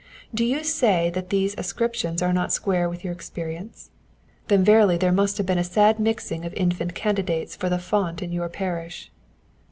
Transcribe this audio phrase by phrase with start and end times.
[0.33, 3.91] Do you say that these ascriptions are not square with your experience?
[4.47, 8.23] Then verily there must have been a sad mixing of infant candidates for the font
[8.23, 9.11] in your parish.